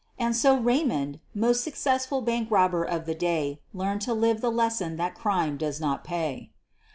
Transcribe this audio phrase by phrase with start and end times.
[0.17, 4.95] And so Eaymond, most" successful'' bank robber of the day, lived to learn the lesson
[4.95, 6.49] that crime does not pay.